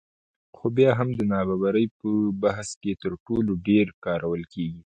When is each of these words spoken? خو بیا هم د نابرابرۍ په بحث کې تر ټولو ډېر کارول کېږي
خو 0.55 0.65
بیا 0.77 0.91
هم 0.99 1.09
د 1.15 1.19
نابرابرۍ 1.31 1.85
په 1.99 2.09
بحث 2.43 2.69
کې 2.81 2.91
تر 3.03 3.11
ټولو 3.27 3.51
ډېر 3.67 3.87
کارول 4.05 4.43
کېږي 4.53 4.79